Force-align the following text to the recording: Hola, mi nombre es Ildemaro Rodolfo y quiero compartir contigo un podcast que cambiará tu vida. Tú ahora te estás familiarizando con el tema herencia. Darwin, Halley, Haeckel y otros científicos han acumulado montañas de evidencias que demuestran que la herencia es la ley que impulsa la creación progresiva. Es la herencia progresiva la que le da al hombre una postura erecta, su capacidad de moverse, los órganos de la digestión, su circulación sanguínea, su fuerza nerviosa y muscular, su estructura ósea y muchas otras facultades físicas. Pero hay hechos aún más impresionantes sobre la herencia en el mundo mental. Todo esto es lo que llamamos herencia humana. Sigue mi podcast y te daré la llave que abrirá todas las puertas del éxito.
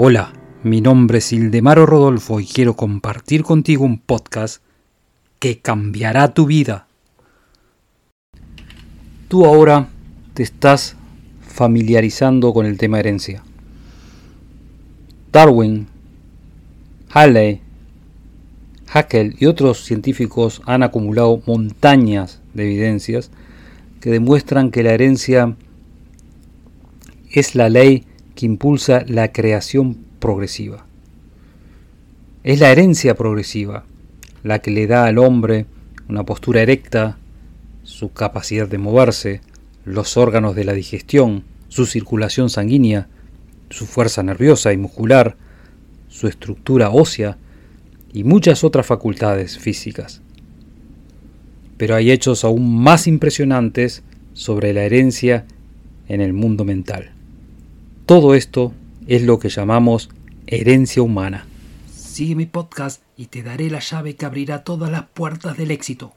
Hola, 0.00 0.32
mi 0.62 0.80
nombre 0.80 1.18
es 1.18 1.32
Ildemaro 1.32 1.84
Rodolfo 1.84 2.38
y 2.38 2.46
quiero 2.46 2.74
compartir 2.74 3.42
contigo 3.42 3.84
un 3.84 3.98
podcast 3.98 4.62
que 5.40 5.58
cambiará 5.58 6.34
tu 6.34 6.46
vida. 6.46 6.86
Tú 9.26 9.44
ahora 9.44 9.88
te 10.34 10.44
estás 10.44 10.94
familiarizando 11.40 12.54
con 12.54 12.64
el 12.64 12.78
tema 12.78 13.00
herencia. 13.00 13.42
Darwin, 15.32 15.88
Halley, 17.10 17.60
Haeckel 18.92 19.34
y 19.40 19.46
otros 19.46 19.84
científicos 19.84 20.62
han 20.64 20.84
acumulado 20.84 21.42
montañas 21.44 22.40
de 22.54 22.66
evidencias 22.66 23.32
que 24.00 24.10
demuestran 24.10 24.70
que 24.70 24.84
la 24.84 24.92
herencia 24.92 25.56
es 27.32 27.56
la 27.56 27.68
ley 27.68 28.06
que 28.38 28.46
impulsa 28.46 29.04
la 29.08 29.32
creación 29.32 29.98
progresiva. 30.20 30.86
Es 32.44 32.60
la 32.60 32.70
herencia 32.70 33.16
progresiva 33.16 33.84
la 34.44 34.60
que 34.60 34.70
le 34.70 34.86
da 34.86 35.06
al 35.06 35.18
hombre 35.18 35.66
una 36.08 36.22
postura 36.22 36.62
erecta, 36.62 37.18
su 37.82 38.12
capacidad 38.12 38.68
de 38.68 38.78
moverse, 38.78 39.40
los 39.84 40.16
órganos 40.16 40.54
de 40.54 40.62
la 40.62 40.72
digestión, 40.72 41.42
su 41.66 41.84
circulación 41.84 42.48
sanguínea, 42.48 43.08
su 43.70 43.86
fuerza 43.86 44.22
nerviosa 44.22 44.72
y 44.72 44.76
muscular, 44.76 45.36
su 46.08 46.28
estructura 46.28 46.90
ósea 46.90 47.38
y 48.12 48.22
muchas 48.22 48.62
otras 48.62 48.86
facultades 48.86 49.58
físicas. 49.58 50.22
Pero 51.76 51.96
hay 51.96 52.12
hechos 52.12 52.44
aún 52.44 52.80
más 52.80 53.08
impresionantes 53.08 54.04
sobre 54.32 54.72
la 54.72 54.84
herencia 54.84 55.44
en 56.06 56.20
el 56.20 56.34
mundo 56.34 56.64
mental. 56.64 57.17
Todo 58.08 58.34
esto 58.34 58.72
es 59.06 59.20
lo 59.20 59.38
que 59.38 59.50
llamamos 59.50 60.08
herencia 60.46 61.02
humana. 61.02 61.44
Sigue 61.94 62.36
mi 62.36 62.46
podcast 62.46 63.02
y 63.18 63.26
te 63.26 63.42
daré 63.42 63.68
la 63.68 63.80
llave 63.80 64.16
que 64.16 64.24
abrirá 64.24 64.64
todas 64.64 64.90
las 64.90 65.02
puertas 65.10 65.58
del 65.58 65.70
éxito. 65.70 66.14